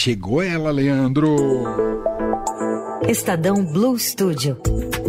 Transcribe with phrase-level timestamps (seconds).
[0.00, 1.36] chegou ela, Leandro.
[3.06, 4.56] Estadão Blue Studio.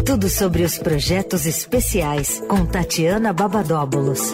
[0.06, 4.34] Tudo sobre os projetos especiais com Tatiana Babadóbulos.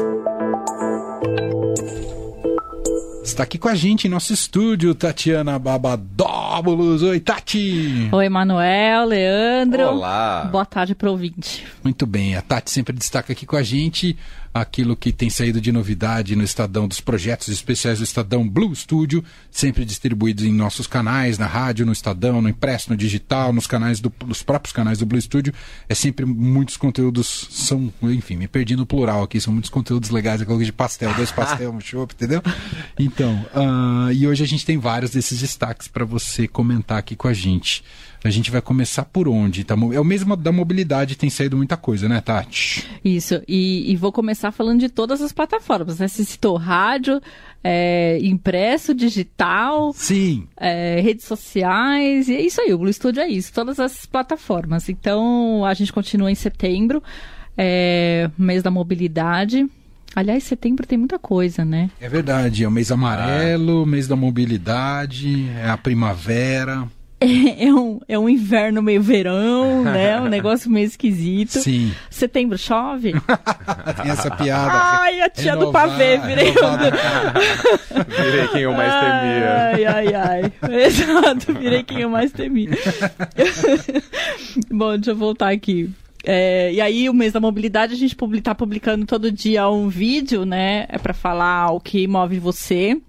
[3.24, 7.04] Está aqui com a gente em nosso estúdio, Tatiana Babadóbulos.
[7.04, 8.10] Oi, Tati!
[8.12, 9.90] Oi, Manuel, Leandro.
[9.90, 10.50] Olá!
[10.52, 11.68] Boa tarde para o ouvinte.
[11.84, 14.18] Muito bem, a Tati sempre destaca aqui com a gente
[14.62, 19.24] aquilo que tem saído de novidade no Estadão, dos projetos especiais do Estadão Blue Studio,
[19.52, 24.00] sempre distribuídos em nossos canais, na rádio, no Estadão, no impresso, no digital, nos canais
[24.00, 25.54] do, nos próprios canais do Blue Studio.
[25.88, 30.42] É sempre muitos conteúdos, são, enfim, me perdi no plural aqui, são muitos conteúdos legais,
[30.42, 32.42] eu coloquei de pastel, dois pastel, um chopp, entendeu?
[33.00, 37.28] Então, uh, e hoje a gente tem vários desses destaques para você comentar aqui com
[37.28, 37.84] a gente.
[38.24, 39.64] A gente vai começar por onde?
[39.64, 39.76] Tá?
[39.94, 42.86] É o mesmo da mobilidade, tem saído muita coisa, né, Tati?
[43.04, 46.08] Isso, e, e vou começar falando de todas as plataformas, né?
[46.08, 47.22] Você citou rádio,
[47.64, 50.48] é, impresso, digital, Sim.
[50.58, 54.90] É, redes sociais, e é isso aí, o Blue Studio é isso, todas as plataformas.
[54.90, 57.04] Então, a gente continua em setembro,
[57.58, 59.68] é, mês da mobilidade.
[60.16, 61.92] Aliás, setembro tem muita coisa, né?
[62.02, 66.88] É verdade, é o mês amarelo, mês da mobilidade, é a primavera.
[67.60, 70.20] É, um, é um inverno meio verão, né?
[70.22, 71.60] Um negócio meio esquisito.
[71.60, 71.92] Sim.
[72.10, 73.14] Setembro chove?
[74.02, 75.02] Tem essa piada.
[75.02, 76.54] Ai, a tia do pavê, virei.
[78.08, 79.72] virei quem eu mais temia.
[79.74, 80.54] Ai, ai, ai.
[80.86, 82.70] Exato, virei quem eu mais temia.
[84.70, 85.90] Bom, deixa eu voltar aqui.
[86.24, 90.46] É, e aí, o mês da mobilidade, a gente está publicando todo dia um vídeo,
[90.46, 90.86] né?
[90.90, 93.00] É para falar o que move você.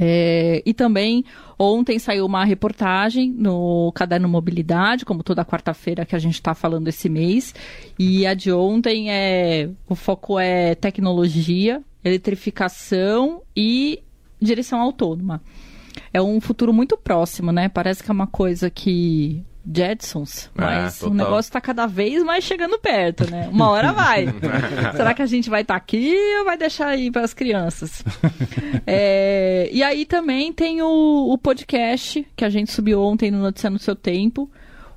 [0.00, 1.24] É, e também
[1.58, 6.86] ontem saiu uma reportagem no Caderno Mobilidade, como toda quarta-feira que a gente está falando
[6.86, 7.54] esse mês.
[7.98, 9.68] E a de ontem é.
[9.88, 14.00] O foco é tecnologia, eletrificação e
[14.40, 15.42] direção autônoma.
[16.12, 17.68] É um futuro muito próximo, né?
[17.68, 22.78] Parece que é uma coisa que Jetsons, mas o negócio está cada vez mais chegando
[22.78, 23.48] perto, né?
[23.52, 24.26] Uma hora vai.
[24.96, 28.02] Será que a gente vai estar tá aqui ou vai deixar aí para as crianças?
[28.90, 33.68] É, e aí também tem o, o, podcast que a gente subiu ontem no Notícia
[33.68, 34.50] no Seu Tempo.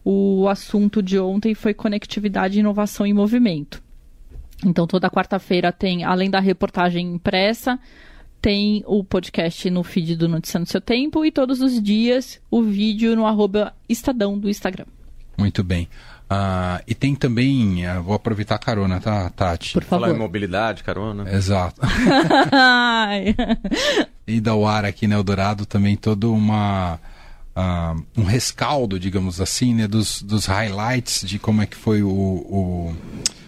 [0.04, 3.84] O assunto de ontem foi conectividade, inovação e movimento.
[4.66, 7.78] Então toda quarta-feira tem, além da reportagem impressa,
[8.42, 12.64] tem o podcast no feed do Notícia no Seu Tempo e todos os dias o
[12.64, 14.86] vídeo no arroba Estadão do Instagram.
[15.38, 15.88] Muito bem.
[16.32, 19.74] Uh, e tem também, uh, vou aproveitar a carona, tá, Tati?
[19.74, 20.06] Por favor.
[20.06, 21.32] Falar em mobilidade, carona.
[21.32, 21.82] Exato.
[24.26, 27.00] e da UAR aqui no Eldorado também todo uma...
[27.54, 32.10] Uh, um rescaldo, digamos assim, né, dos, dos highlights de como é que foi o,
[32.10, 32.96] o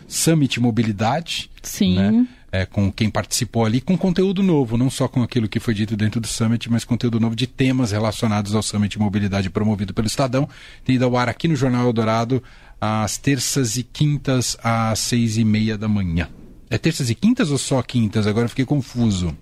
[0.09, 1.49] Summit Mobilidade.
[1.61, 1.95] Sim.
[1.95, 2.27] Né?
[2.53, 5.97] É, com quem participou ali, com conteúdo novo, não só com aquilo que foi dito
[5.97, 10.47] dentro do Summit, mas conteúdo novo de temas relacionados ao Summit Mobilidade promovido pelo Estadão.
[10.85, 12.43] Tem ido ao ar aqui no Jornal Eldorado,
[12.79, 16.29] às terças e quintas, às seis e meia da manhã.
[16.69, 18.27] É terças e quintas ou só quintas?
[18.27, 19.35] Agora eu fiquei confuso.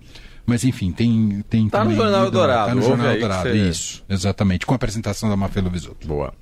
[0.46, 1.94] Mas enfim, tem, tem tá também.
[1.94, 2.68] No Jornal Eldorado.
[2.70, 4.02] Tá no Jornal Eldorado, isso.
[4.08, 4.64] Exatamente.
[4.64, 6.08] Com a apresentação da Mafelo Visoto.
[6.08, 6.32] Boa.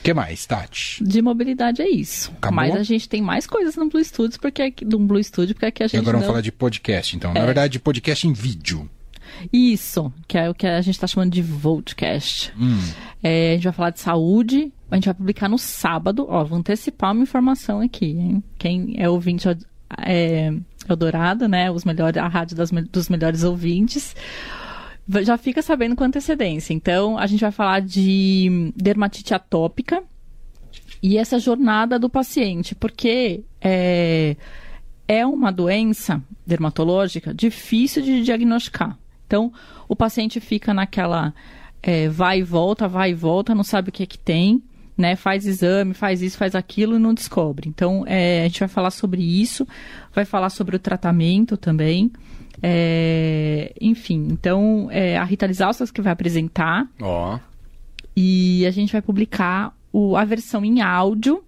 [0.00, 1.04] O que mais, Tati?
[1.04, 2.32] De mobilidade é isso.
[2.38, 2.56] Acabou?
[2.56, 5.66] Mas a gente tem mais coisas no Blue Studio, porque aqui, no Blue Studio, porque
[5.66, 5.96] aqui a gente.
[5.96, 6.20] E agora não...
[6.20, 7.34] vamos falar de podcast, então.
[7.34, 7.44] Na É.
[7.44, 8.88] verdade, de podcast em vídeo.
[9.52, 12.50] Isso, que é o que a gente está chamando de Voltcast.
[12.58, 12.78] Hum.
[13.22, 16.26] É, a gente vai falar de saúde, a gente vai publicar no sábado.
[16.28, 18.42] Ó, vou antecipar uma informação aqui, hein?
[18.58, 19.46] Quem é ouvinte
[19.98, 20.50] é,
[20.88, 21.70] Eldorado, né?
[21.70, 24.16] Os melhores, a rádio das, dos melhores ouvintes.
[25.22, 26.72] Já fica sabendo com antecedência.
[26.72, 30.02] Então, a gente vai falar de dermatite atópica
[31.02, 34.36] e essa jornada do paciente, porque é,
[35.08, 38.98] é uma doença dermatológica difícil de diagnosticar.
[39.26, 39.52] Então,
[39.88, 41.34] o paciente fica naquela
[41.82, 44.62] é, vai e volta, vai e volta, não sabe o que é que tem,
[45.00, 45.16] né?
[45.16, 47.68] Faz exame, faz isso, faz aquilo e não descobre.
[47.68, 49.66] Então, é, a gente vai falar sobre isso,
[50.14, 52.12] vai falar sobre o tratamento também.
[52.62, 56.86] É, enfim, então é a Rita Lisauskas que vai apresentar.
[57.00, 57.38] Ó.
[58.14, 61.42] E a gente vai publicar o, a versão em áudio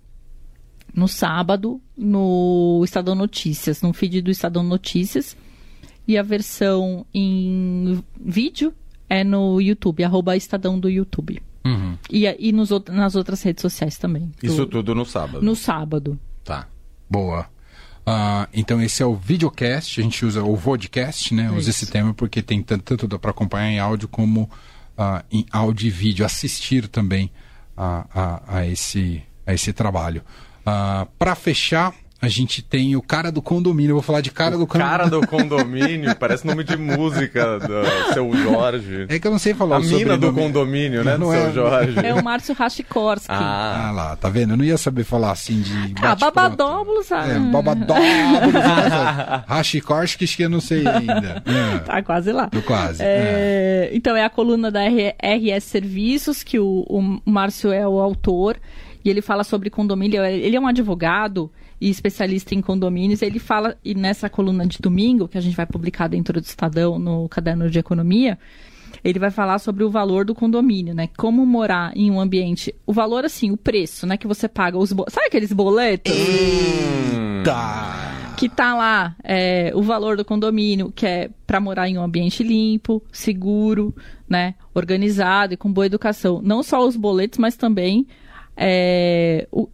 [0.95, 5.37] no sábado no Estadão Notícias, no feed do Estadão Notícias.
[6.09, 8.73] E a versão em vídeo
[9.09, 11.43] é no YouTube, arroba Estadão do YouTube.
[11.65, 11.97] Uhum.
[12.11, 14.33] E, e nos, nas outras redes sociais também.
[14.43, 15.45] Isso do, tudo no sábado.
[15.45, 16.19] No sábado.
[16.45, 16.67] Tá.
[17.09, 17.47] Boa.
[18.05, 21.51] Uh, então esse é o videocast, a gente usa o vodcast, né?
[21.53, 24.51] Usa esse termo porque tem tanto, tanto para acompanhar em áudio como
[24.99, 27.31] uh, em áudio e vídeo, assistir também
[27.77, 30.23] a, a, a esse, a esse trabalho.
[30.63, 33.91] Uh, para fechar, A gente tem o cara do condomínio.
[33.91, 34.91] Eu vou falar de cara do condomínio.
[34.99, 39.07] Cara do condomínio, parece nome de música do seu Jorge.
[39.09, 41.19] É que eu não sei falar A o mina do condomínio, né?
[41.19, 41.99] Não do é- seu Jorge.
[42.07, 43.27] É o Márcio Rachikorsky.
[43.29, 44.53] Ah, Ah lá, tá vendo?
[44.53, 45.95] Eu não ia saber falar assim de.
[46.01, 47.27] Ah, babadóbulos, ah.
[47.27, 48.55] É, babadóbulos.
[49.47, 51.43] Rashikorsky, que eu não sei ainda.
[51.45, 52.47] É, Tá quase lá.
[52.49, 53.03] tô quase.
[53.03, 53.91] É.
[53.91, 58.57] É, Então é a coluna da RS Serviços, que o, o Márcio é o autor,
[59.05, 60.25] e ele fala sobre condomínio.
[60.25, 61.51] Ele é um advogado
[61.81, 63.23] e especialista em condomínios.
[63.23, 66.99] Ele fala, e nessa coluna de domingo, que a gente vai publicar dentro do Estadão,
[66.99, 68.39] no Caderno de Economia,
[69.03, 71.09] ele vai falar sobre o valor do condomínio, né?
[71.17, 72.73] Como morar em um ambiente.
[72.87, 74.17] O valor, assim, o preço, né?
[74.17, 74.93] Que você paga os.
[74.93, 76.13] bo- Sabe aqueles boletos?
[77.45, 78.35] Tá.
[78.37, 82.43] que tá lá é, o valor do condomínio, que é para morar em um ambiente
[82.43, 83.95] limpo, seguro,
[84.29, 86.41] né, organizado e com boa educação.
[86.43, 88.07] Não só os boletos, mas também
[88.57, 89.69] é, o,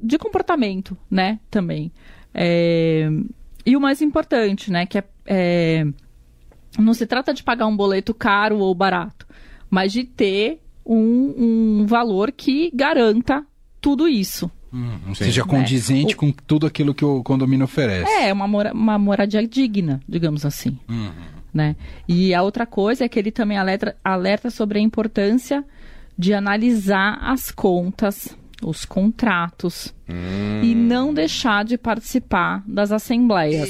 [0.00, 1.92] de comportamento, né, também.
[2.32, 3.08] É,
[3.64, 5.86] e o mais importante, né, que é, é,
[6.78, 9.26] não se trata de pagar um boleto caro ou barato,
[9.70, 13.44] mas de ter um, um valor que garanta
[13.80, 14.50] tudo isso.
[14.72, 16.16] Hum, seja condizente É.
[16.16, 18.10] O- com tudo aquilo que o condomínio oferece.
[18.10, 20.78] É, uma, mora, uma moradia digna, digamos assim.
[20.88, 21.12] Uhum.
[21.52, 21.76] Né?
[22.08, 25.64] E a outra coisa é que ele também alerta, alerta sobre a importância
[26.16, 29.94] de analisar as contas, os contratos,
[30.62, 33.68] e não deixar de participar das assembleias.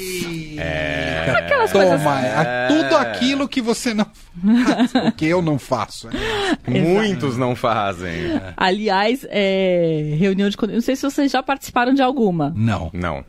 [0.58, 1.34] É.
[1.38, 2.02] Aquelas coisas.
[2.02, 6.08] Toma, é tudo aquilo que você não faz, o que eu não faço.
[6.68, 8.40] Muitos não fazem.
[8.56, 10.56] Aliás, é, reunião de.
[10.68, 12.90] Não sei se vocês já participaram de alguma, Não.
[12.92, 13.24] Não.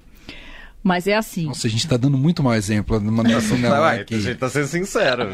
[0.84, 1.46] mas é assim.
[1.46, 4.16] Nossa, a gente tá dando muito mau exemplo dela vai, aqui.
[4.16, 5.30] a gente tá sendo sincero.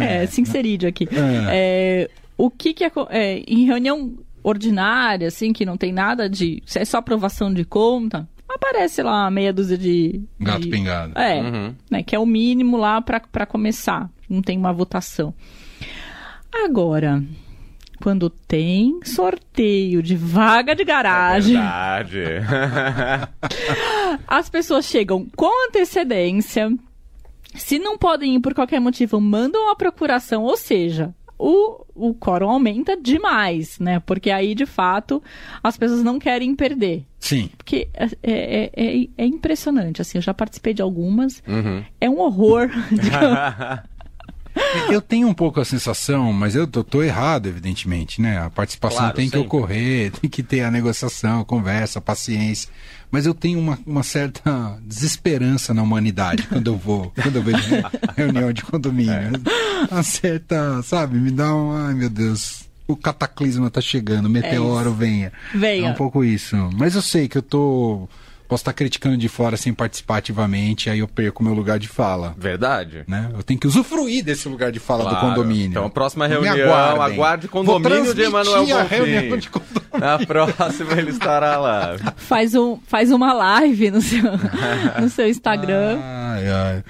[0.00, 1.08] É, sincerídeo aqui.
[1.50, 2.08] É,
[2.44, 6.78] o que que é, é, em reunião ordinária, assim, que não tem nada de, se
[6.80, 11.16] é só aprovação de conta, aparece lá meia dúzia de Gato de- pingado.
[11.18, 11.74] É, Uhum.
[11.90, 14.10] né, que é o mínimo lá pra para começar.
[14.28, 15.32] Não tem uma votação.
[16.52, 17.22] Agora,
[18.02, 22.22] quando tem sorteio de vaga de garagem, Verdade.
[24.26, 26.68] as pessoas chegam com antecedência.
[27.54, 32.48] Se não podem ir por qualquer motivo, mandam a procuração, ou seja, o, o quórum
[32.50, 34.00] aumenta demais, né?
[34.00, 35.22] Porque aí, de fato,
[35.62, 37.04] as pessoas não querem perder.
[37.18, 37.50] Sim.
[37.56, 41.82] Porque é, é, é, é impressionante, assim, eu já participei de algumas, Uhum.
[42.00, 42.68] é um horror.
[44.90, 48.38] Eu tenho um pouco a sensação, mas eu tô, tô errado, evidentemente, né?
[48.38, 49.46] A participação Claro, tem que sempre.
[49.46, 52.68] ocorrer, tem que ter a negociação, a conversa, a paciência.
[53.10, 57.58] Mas eu tenho uma, uma certa desesperança na humanidade quando eu vou, quando eu vejo
[57.68, 57.82] re-
[58.16, 59.12] reunião de condomínio.
[59.12, 59.30] É.
[59.90, 61.72] Uma certa, sabe, me dá um.
[61.72, 62.62] Ai, meu Deus.
[62.88, 65.32] O cataclisma tá chegando, o meteoro venha.
[65.54, 65.88] Venha.
[65.88, 66.56] É um pouco isso.
[66.74, 68.08] Mas eu sei que eu tô.
[68.52, 72.34] Posso estar criticando de fora sem participar ativamente, aí eu perco meu lugar de fala.
[72.36, 73.02] Verdade.
[73.08, 73.30] Né?
[73.32, 75.28] Eu tenho que usufruir desse lugar de fala do Claro.
[75.28, 75.70] condomínio.
[75.70, 77.14] Então, a próxima reunião, aguardem.
[77.16, 79.82] aguarde Vou condomínio de Emanuel a reunião de condomínio.
[79.98, 81.96] Na próxima ele estará lá.
[82.16, 84.20] faz, um, faz uma live no seu,
[85.00, 85.98] no seu Instagram.
[86.02, 86.84] Ai, ai.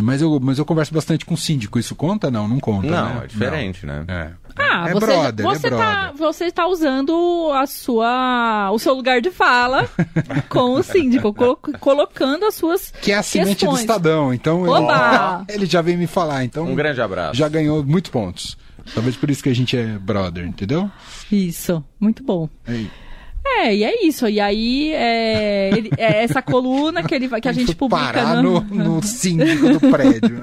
[0.00, 1.80] Mas eu, mas eu converso bastante com o síndico.
[1.80, 2.30] Isso conta?
[2.30, 2.86] Não, não conta.
[2.86, 3.20] Não, né?
[3.24, 4.04] é diferente, né?
[4.06, 4.14] Não.
[4.14, 4.30] É.
[4.56, 9.20] Ah, é você, brother, você, é tá, você tá usando a sua, o seu lugar
[9.20, 9.88] de fala
[10.48, 13.80] com o síndico, colo- colocando as suas Que é assinante do questões.
[13.80, 14.32] Estadão.
[14.34, 14.86] Então ele,
[15.48, 16.44] ele já veio me falar.
[16.44, 17.34] Então Um grande abraço.
[17.36, 18.56] já ganhou muitos pontos.
[18.94, 20.90] Talvez por isso que a gente é brother, entendeu?
[21.30, 22.48] Isso, muito bom.
[22.66, 22.90] Aí.
[23.44, 24.28] É, e é isso.
[24.28, 28.12] E aí, é, ele- é essa coluna que, ele, que a gente publica.
[28.12, 30.40] parar no- no, no síndico do prédio.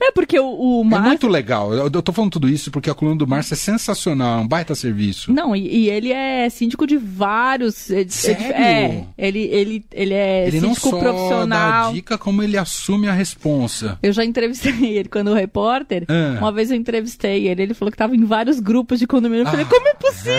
[0.00, 0.06] É.
[0.06, 1.06] É porque o, o É Márcio.
[1.08, 1.74] muito legal.
[1.74, 4.48] Eu, eu tô falando tudo isso porque a coluna do Márcio é sensacional, é um
[4.48, 5.32] baita serviço.
[5.32, 7.90] Não, e, e ele é síndico de vários.
[7.90, 8.46] é- Sério?
[8.46, 11.86] É, ele, ele, ele é ele não síndico só profissional.
[11.88, 13.98] dá dica, como ele assume a responsa.
[14.02, 16.04] Eu já entrevistei ele quando repórter.
[16.08, 16.38] Ah.
[16.38, 19.44] Uma vez eu entrevistei ele, ele falou que tava em vários grupos de condomínio.
[19.44, 20.32] Eu falei, como é possível?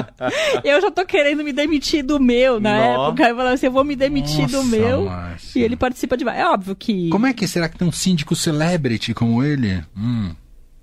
[0.64, 3.06] eu já tô querendo me demitir do meu na Nó.
[3.08, 3.24] época.
[3.24, 5.04] Aí eu falei assim, eu vou me demitir do Nossa, meu.
[5.06, 5.58] Márcia.
[5.60, 6.28] E ele participa de.
[6.28, 7.08] É óbvio que.
[7.10, 9.82] Como é que será que tem um síndico celebrity como ele?
[9.96, 10.30] Hum,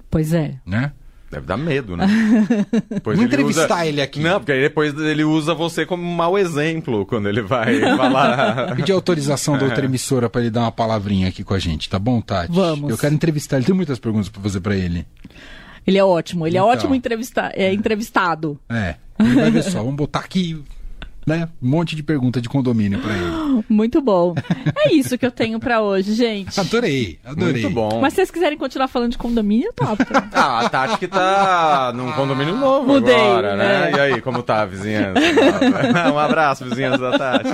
[0.10, 0.56] Pois é.
[0.66, 0.92] né?
[1.30, 2.08] Deve dar medo, né?
[3.04, 4.22] Vamos entrevistar ele aqui.
[4.22, 8.74] Não, porque aí depois ele usa você como um mau exemplo quando ele vai falar.
[8.77, 12.00] Pedir autorização da outra emissora pra ele dar uma palavrinha aqui com a gente, tá
[12.00, 12.50] bom, Tati?
[12.54, 12.89] Vamos.
[12.89, 13.66] Eu quero entrevistar ele.
[13.66, 15.06] Tem muitas perguntas pra fazer pra ele.
[15.88, 16.46] Ele é ótimo.
[16.46, 16.70] Ele é Então.
[16.70, 17.50] ótimo entrevista...
[17.56, 18.60] é, entrevistado.
[18.70, 18.96] É.
[19.20, 19.79] Ele vai ver só.
[19.79, 20.62] Vamos botar aqui.
[21.27, 21.50] Né?
[21.62, 23.63] Um monte de pergunta de condomínio pra ele.
[23.69, 24.34] Muito bom.
[24.77, 26.57] É isso que eu tenho pra hoje, gente.
[26.60, 27.63] Adorei, adorei.
[27.63, 28.00] Muito bom.
[28.00, 29.98] Mas se vocês quiserem continuar falando de condomínio, top.
[30.34, 33.91] Ah, a Tati que tá num condomínio novo Mudei, agora, né?
[33.91, 33.96] é.
[33.96, 35.19] E aí, como tá a vizinhança?
[36.13, 37.50] um abraço, vizinhança da Tati.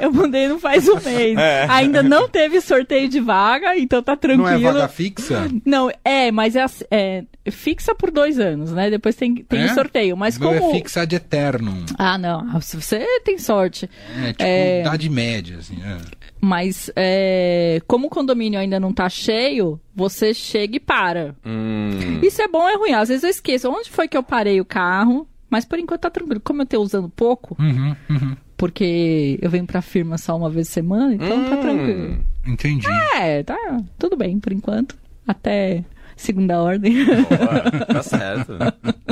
[0.00, 1.36] Eu mudei não faz um mês.
[1.36, 1.66] É.
[1.68, 4.48] Ainda não teve sorteio de vaga, então tá Não tranquilo.
[4.68, 5.48] é vaga fixa?
[5.66, 8.88] Não, é, mas é, é fixa por dois anos, né?
[8.88, 9.66] Depois tem, tem É?
[9.66, 10.16] o sorteio.
[10.16, 10.70] Mas Meu como.
[10.70, 11.84] é fixa de eterno.
[11.98, 12.60] Ah, não.
[12.60, 13.88] Se você tem sorte.
[14.24, 14.80] É tipo É.
[14.80, 15.76] idade média, assim.
[15.82, 15.98] é.
[16.40, 21.36] Mas é, como o condomínio ainda não tá cheio, você chega e para.
[21.46, 22.92] Hum, Isso é bom ou é ruim?
[22.92, 23.70] Às vezes eu esqueço.
[23.70, 25.28] Onde foi que eu parei o carro?
[25.48, 26.40] Mas por enquanto tá tranquilo.
[26.40, 28.36] Como eu tô usando pouco, Uhum, uhum.
[28.56, 31.60] porque eu venho pra firma só uma vez por semana, então tá hum.
[31.60, 32.18] tranquilo.
[32.46, 32.86] Entendi.
[33.16, 33.56] É, tá
[33.98, 34.96] tudo bem por enquanto.
[35.28, 35.84] Até
[36.16, 37.04] segunda ordem.
[37.04, 38.52] Boa, tá certo.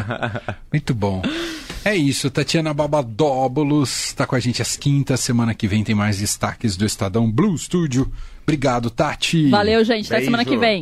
[0.73, 1.23] Muito bom.
[1.85, 5.21] É isso, Tatiana Babadóbulos tá com a gente às quintas.
[5.21, 8.11] Semana que vem tem mais destaques do Estadão Blue Studio.
[8.43, 9.49] Obrigado, Tati.
[9.49, 10.13] Valeu, gente.
[10.13, 10.79] Até semana que vem.